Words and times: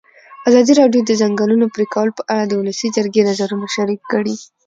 ازادي 0.49 0.73
راډیو 0.81 1.01
د 1.03 1.07
د 1.09 1.11
ځنګلونو 1.21 1.65
پرېکول 1.75 2.09
په 2.17 2.23
اړه 2.33 2.43
د 2.47 2.53
ولسي 2.59 2.87
جرګې 2.95 3.21
نظرونه 3.29 3.65
شریک 3.75 4.01
کړي. 4.11 4.35